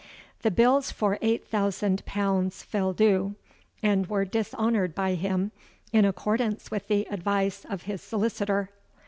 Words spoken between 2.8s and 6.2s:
due, and were dishonoured by him, in